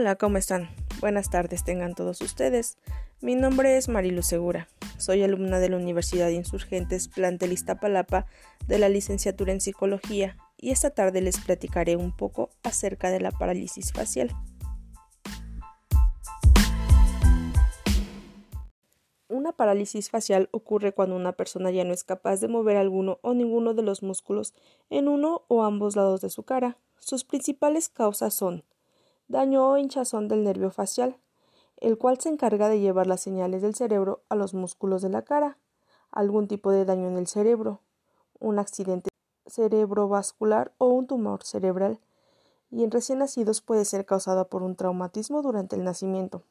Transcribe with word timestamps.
Hola, 0.00 0.14
¿cómo 0.14 0.38
están? 0.38 0.68
Buenas 1.00 1.28
tardes 1.28 1.64
tengan 1.64 1.96
todos 1.96 2.20
ustedes. 2.20 2.78
Mi 3.20 3.34
nombre 3.34 3.76
es 3.76 3.88
Marilu 3.88 4.22
Segura. 4.22 4.68
Soy 4.96 5.24
alumna 5.24 5.58
de 5.58 5.70
la 5.70 5.76
Universidad 5.76 6.28
de 6.28 6.34
Insurgentes 6.34 7.08
Plantel 7.08 7.50
Iztapalapa 7.50 8.26
de 8.68 8.78
la 8.78 8.88
licenciatura 8.88 9.50
en 9.50 9.60
Psicología 9.60 10.36
y 10.56 10.70
esta 10.70 10.90
tarde 10.90 11.20
les 11.20 11.40
platicaré 11.40 11.96
un 11.96 12.16
poco 12.16 12.50
acerca 12.62 13.10
de 13.10 13.18
la 13.18 13.32
parálisis 13.32 13.92
facial. 13.92 14.30
Una 19.26 19.50
parálisis 19.50 20.10
facial 20.10 20.48
ocurre 20.52 20.92
cuando 20.92 21.16
una 21.16 21.32
persona 21.32 21.72
ya 21.72 21.82
no 21.82 21.92
es 21.92 22.04
capaz 22.04 22.40
de 22.40 22.46
mover 22.46 22.76
alguno 22.76 23.18
o 23.22 23.34
ninguno 23.34 23.74
de 23.74 23.82
los 23.82 24.04
músculos 24.04 24.54
en 24.90 25.08
uno 25.08 25.42
o 25.48 25.64
ambos 25.64 25.96
lados 25.96 26.20
de 26.20 26.30
su 26.30 26.44
cara. 26.44 26.78
Sus 27.00 27.24
principales 27.24 27.88
causas 27.88 28.32
son 28.32 28.62
daño 29.28 29.68
o 29.68 29.76
hinchazón 29.76 30.26
del 30.26 30.42
nervio 30.42 30.70
facial, 30.70 31.16
el 31.76 31.98
cual 31.98 32.18
se 32.18 32.28
encarga 32.28 32.68
de 32.68 32.80
llevar 32.80 33.06
las 33.06 33.20
señales 33.20 33.62
del 33.62 33.74
cerebro 33.74 34.22
a 34.28 34.34
los 34.34 34.54
músculos 34.54 35.02
de 35.02 35.10
la 35.10 35.22
cara, 35.22 35.58
algún 36.10 36.48
tipo 36.48 36.70
de 36.70 36.84
daño 36.84 37.08
en 37.08 37.18
el 37.18 37.26
cerebro, 37.26 37.80
un 38.40 38.58
accidente 38.58 39.10
cerebrovascular 39.46 40.72
o 40.78 40.88
un 40.88 41.06
tumor 41.06 41.44
cerebral, 41.44 42.00
y 42.70 42.84
en 42.84 42.90
recién 42.90 43.20
nacidos 43.20 43.60
puede 43.60 43.84
ser 43.84 44.04
causada 44.04 44.44
por 44.44 44.62
un 44.62 44.76
traumatismo 44.76 45.42
durante 45.42 45.76
el 45.76 45.84
nacimiento. 45.84 46.42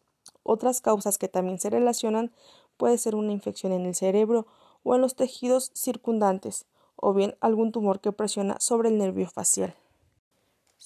Otras 0.43 0.81
causas 0.81 1.17
que 1.17 1.27
también 1.27 1.59
se 1.59 1.69
relacionan 1.69 2.31
puede 2.77 2.97
ser 2.97 3.15
una 3.15 3.31
infección 3.31 3.71
en 3.71 3.85
el 3.85 3.95
cerebro 3.95 4.47
o 4.83 4.95
en 4.95 5.01
los 5.01 5.15
tejidos 5.15 5.71
circundantes, 5.73 6.65
o 6.95 7.13
bien 7.13 7.35
algún 7.41 7.71
tumor 7.71 7.99
que 7.99 8.11
presiona 8.11 8.59
sobre 8.59 8.89
el 8.89 8.97
nervio 8.97 9.29
facial. 9.29 9.75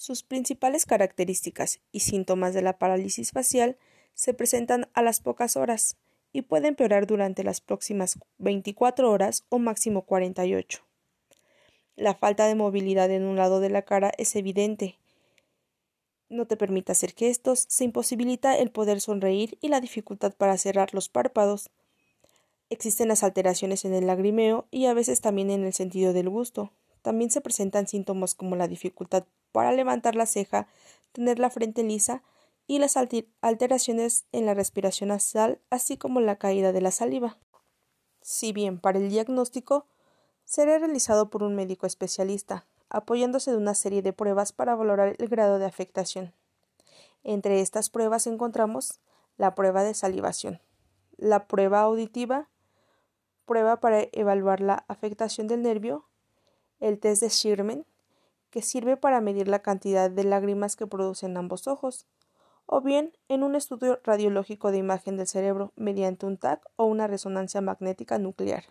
Sus 0.02 0.24
principales 0.24 0.84
características 0.84 1.78
y 1.92 2.00
síntomas 2.00 2.54
de 2.54 2.62
la 2.62 2.76
parálisis 2.76 3.30
facial 3.30 3.78
se 4.14 4.34
presentan 4.34 4.88
a 4.94 5.02
las 5.02 5.20
pocas 5.20 5.56
horas 5.56 5.96
y 6.32 6.42
pueden 6.42 6.66
empeorar 6.66 7.06
durante 7.06 7.44
las 7.44 7.60
próximas 7.60 8.18
24 8.38 9.08
horas 9.08 9.44
o 9.48 9.60
máximo 9.60 10.02
48. 10.02 10.80
La 11.94 12.16
falta 12.16 12.48
de 12.48 12.56
movilidad 12.56 13.12
en 13.12 13.22
un 13.22 13.36
lado 13.36 13.60
de 13.60 13.70
la 13.70 13.82
cara 13.82 14.10
es 14.18 14.34
evidente. 14.34 14.98
No 16.28 16.48
te 16.48 16.56
permite 16.56 16.90
hacer 16.90 17.12
gestos, 17.12 17.64
se 17.68 17.84
imposibilita 17.84 18.58
el 18.58 18.72
poder 18.72 19.00
sonreír 19.00 19.56
y 19.60 19.68
la 19.68 19.80
dificultad 19.80 20.34
para 20.34 20.58
cerrar 20.58 20.94
los 20.94 21.10
párpados. 21.10 21.70
Existen 22.70 23.06
las 23.06 23.22
alteraciones 23.22 23.84
en 23.84 23.94
el 23.94 24.08
lagrimeo 24.08 24.66
y 24.72 24.86
a 24.86 24.94
veces 24.94 25.20
también 25.20 25.48
en 25.50 25.62
el 25.62 25.74
sentido 25.74 26.12
del 26.12 26.28
gusto. 26.28 26.72
También 27.02 27.30
se 27.30 27.40
presentan 27.40 27.86
síntomas 27.86 28.34
como 28.34 28.56
la 28.56 28.66
dificultad 28.66 29.26
para 29.52 29.72
levantar 29.72 30.14
la 30.16 30.26
ceja, 30.26 30.66
tener 31.12 31.38
la 31.38 31.50
frente 31.50 31.82
lisa 31.82 32.22
y 32.66 32.78
las 32.78 32.96
alteraciones 32.96 34.24
en 34.32 34.46
la 34.46 34.54
respiración 34.54 35.08
nasal, 35.08 35.60
así 35.70 35.96
como 35.96 36.20
la 36.20 36.36
caída 36.36 36.72
de 36.72 36.80
la 36.80 36.90
saliva. 36.90 37.38
Si 38.20 38.52
bien 38.52 38.78
para 38.78 38.98
el 38.98 39.10
diagnóstico 39.10 39.86
será 40.44 40.78
realizado 40.78 41.30
por 41.30 41.42
un 41.42 41.54
médico 41.54 41.86
especialista, 41.86 42.66
apoyándose 42.88 43.50
de 43.50 43.56
una 43.56 43.74
serie 43.74 44.02
de 44.02 44.12
pruebas 44.12 44.52
para 44.52 44.74
valorar 44.74 45.16
el 45.18 45.28
grado 45.28 45.58
de 45.58 45.66
afectación. 45.66 46.34
Entre 47.24 47.60
estas 47.60 47.90
pruebas 47.90 48.26
encontramos 48.26 49.00
la 49.36 49.54
prueba 49.54 49.82
de 49.82 49.94
salivación, 49.94 50.60
la 51.16 51.46
prueba 51.46 51.80
auditiva, 51.80 52.48
prueba 53.44 53.80
para 53.80 54.06
evaluar 54.12 54.60
la 54.60 54.84
afectación 54.88 55.46
del 55.46 55.62
nervio, 55.62 56.08
el 56.80 56.98
test 56.98 57.22
de 57.22 57.30
Schirmen, 57.30 57.86
que 58.52 58.62
sirve 58.62 58.98
para 58.98 59.22
medir 59.22 59.48
la 59.48 59.62
cantidad 59.62 60.10
de 60.10 60.24
lágrimas 60.24 60.76
que 60.76 60.86
producen 60.86 61.38
ambos 61.38 61.66
ojos, 61.66 62.06
o 62.66 62.82
bien 62.82 63.16
en 63.28 63.42
un 63.42 63.56
estudio 63.56 63.98
radiológico 64.04 64.70
de 64.70 64.76
imagen 64.76 65.16
del 65.16 65.26
cerebro 65.26 65.72
mediante 65.74 66.26
un 66.26 66.36
TAC 66.36 66.62
o 66.76 66.84
una 66.84 67.06
resonancia 67.06 67.62
magnética 67.62 68.18
nuclear. 68.18 68.66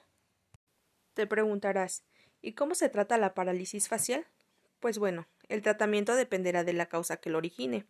Te 1.16 1.26
preguntarás, 1.26 2.04
¿y 2.42 2.54
cómo 2.54 2.76
se 2.76 2.90
trata 2.90 3.18
la 3.18 3.34
parálisis 3.34 3.90
facial? 3.90 4.28
Pues 4.80 5.00
bueno, 5.00 5.28
el 5.50 5.64
tratamiento 5.64 6.16
dependerá 6.16 6.64
de 6.64 6.74
la 6.74 6.86
causa 6.86 7.18
que 7.18 7.32
lo 7.32 7.40
origine. 7.40 7.88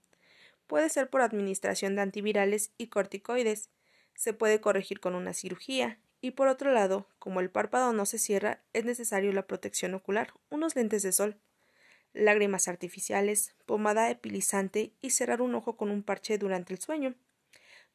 Puede 0.67 0.89
ser 0.89 1.09
por 1.09 1.21
administración 1.21 1.95
de 1.95 2.03
antivirales 2.03 2.71
y 2.77 2.87
corticoides, 2.87 3.69
se 4.15 4.33
puede 4.33 4.61
corregir 4.61 5.01
con 5.01 5.13
una 5.13 5.33
cirugía, 5.33 5.99
y 6.21 6.31
por 6.31 6.47
otro 6.47 6.71
lado, 6.71 7.09
como 7.19 7.41
el 7.41 7.49
párpado 7.49 7.91
no 7.91 8.05
se 8.05 8.17
cierra, 8.17 8.63
es 8.71 8.85
necesario 8.85 9.33
la 9.33 9.45
protección 9.45 9.93
ocular, 9.93 10.33
unos 10.49 10.75
lentes 10.75 11.03
de 11.03 11.11
sol, 11.11 11.37
lágrimas 12.13 12.67
artificiales, 12.67 13.53
pomada 13.65 14.09
epilizante 14.09 14.91
y 15.01 15.11
cerrar 15.11 15.41
un 15.41 15.55
ojo 15.55 15.77
con 15.77 15.91
un 15.91 16.03
parche 16.03 16.37
durante 16.37 16.73
el 16.73 16.79
sueño. 16.79 17.15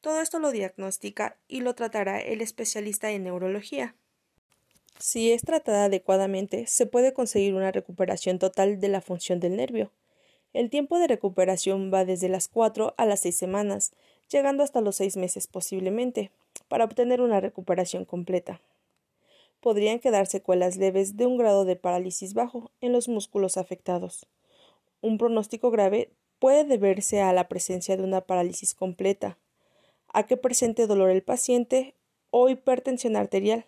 Todo 0.00 0.20
esto 0.20 0.38
lo 0.38 0.52
diagnostica 0.52 1.36
y 1.48 1.60
lo 1.60 1.74
tratará 1.74 2.20
el 2.20 2.40
especialista 2.40 3.10
en 3.10 3.24
neurología. 3.24 3.94
Si 4.98 5.30
es 5.32 5.42
tratada 5.42 5.84
adecuadamente, 5.86 6.66
se 6.66 6.86
puede 6.86 7.12
conseguir 7.12 7.54
una 7.54 7.72
recuperación 7.72 8.38
total 8.38 8.80
de 8.80 8.88
la 8.88 9.00
función 9.00 9.40
del 9.40 9.56
nervio. 9.56 9.92
El 10.52 10.70
tiempo 10.70 10.98
de 10.98 11.06
recuperación 11.06 11.90
va 11.92 12.04
desde 12.06 12.30
las 12.30 12.48
cuatro 12.48 12.94
a 12.96 13.04
las 13.04 13.20
seis 13.20 13.36
semanas, 13.36 13.92
llegando 14.30 14.62
hasta 14.62 14.80
los 14.80 14.96
seis 14.96 15.16
meses 15.16 15.46
posiblemente, 15.46 16.30
para 16.68 16.84
obtener 16.84 17.20
una 17.20 17.40
recuperación 17.40 18.06
completa. 18.06 18.60
Podrían 19.66 19.98
quedar 19.98 20.28
secuelas 20.28 20.76
leves 20.76 21.16
de 21.16 21.26
un 21.26 21.38
grado 21.38 21.64
de 21.64 21.74
parálisis 21.74 22.34
bajo 22.34 22.70
en 22.80 22.92
los 22.92 23.08
músculos 23.08 23.56
afectados. 23.56 24.28
Un 25.00 25.18
pronóstico 25.18 25.72
grave 25.72 26.12
puede 26.38 26.62
deberse 26.62 27.20
a 27.20 27.32
la 27.32 27.48
presencia 27.48 27.96
de 27.96 28.04
una 28.04 28.20
parálisis 28.20 28.74
completa, 28.74 29.38
a 30.06 30.22
que 30.22 30.36
presente 30.36 30.86
dolor 30.86 31.10
el 31.10 31.24
paciente 31.24 31.96
o 32.30 32.48
hipertensión 32.48 33.16
arterial, 33.16 33.66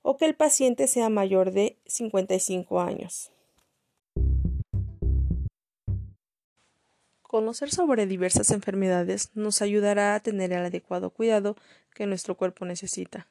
o 0.00 0.16
que 0.16 0.24
el 0.24 0.34
paciente 0.34 0.86
sea 0.86 1.10
mayor 1.10 1.50
de 1.50 1.76
55 1.84 2.80
años. 2.80 3.30
Conocer 7.20 7.70
sobre 7.70 8.06
diversas 8.06 8.50
enfermedades 8.50 9.28
nos 9.34 9.60
ayudará 9.60 10.14
a 10.14 10.20
tener 10.20 10.54
el 10.54 10.64
adecuado 10.64 11.10
cuidado 11.10 11.54
que 11.94 12.06
nuestro 12.06 12.34
cuerpo 12.34 12.64
necesita. 12.64 13.28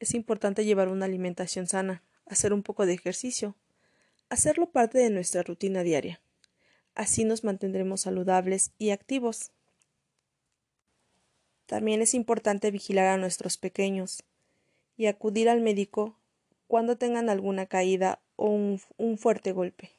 Es 0.00 0.14
importante 0.14 0.64
llevar 0.64 0.88
una 0.88 1.04
alimentación 1.04 1.66
sana, 1.66 2.02
hacer 2.24 2.54
un 2.54 2.62
poco 2.62 2.86
de 2.86 2.94
ejercicio, 2.94 3.54
hacerlo 4.30 4.70
parte 4.70 4.98
de 4.98 5.10
nuestra 5.10 5.42
rutina 5.42 5.82
diaria. 5.82 6.20
Así 6.94 7.24
nos 7.24 7.44
mantendremos 7.44 8.00
saludables 8.00 8.72
y 8.78 8.90
activos. 8.90 9.52
También 11.66 12.00
es 12.00 12.14
importante 12.14 12.70
vigilar 12.70 13.08
a 13.08 13.18
nuestros 13.18 13.58
pequeños 13.58 14.24
y 14.96 15.06
acudir 15.06 15.50
al 15.50 15.60
médico 15.60 16.16
cuando 16.66 16.96
tengan 16.96 17.28
alguna 17.28 17.66
caída 17.66 18.20
o 18.36 18.48
un, 18.48 19.18
fuerte 19.18 19.52
golpe. 19.52 19.90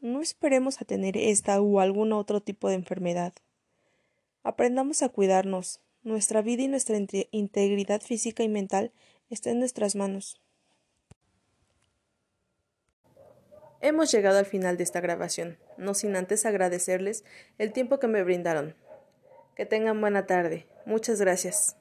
No 0.00 0.22
esperemos 0.22 0.80
a 0.80 0.84
tener 0.84 1.16
esta 1.16 1.60
o 1.60 1.78
algún 1.78 2.12
otro 2.12 2.40
tipo 2.40 2.68
de 2.68 2.74
enfermedad. 2.74 3.32
Aprendamos 4.42 5.02
a 5.02 5.08
cuidarnos. 5.08 5.80
Nuestra 6.02 6.40
vida 6.40 6.62
y 6.62 6.68
nuestra 6.68 6.96
integridad 7.30 8.00
física 8.00 8.42
y 8.42 8.48
mental 8.48 8.90
está 9.30 9.50
en 9.50 9.60
nuestras 9.60 9.96
manos. 9.96 10.40
Hemos 13.80 14.12
llegado 14.12 14.38
al 14.38 14.44
final 14.44 14.76
de 14.76 14.82
esta 14.82 15.00
grabación, 15.00 15.58
no 15.78 15.94
sin 15.94 16.14
antes 16.14 16.44
agradecerles 16.44 17.24
el 17.56 17.72
tiempo 17.72 17.98
que 17.98 18.08
me 18.08 18.22
brindaron. 18.22 18.74
Que 19.56 19.64
tengan 19.64 20.00
buena 20.00 20.26
tarde. 20.26 20.66
Muchas 20.84 21.20
gracias. 21.20 21.79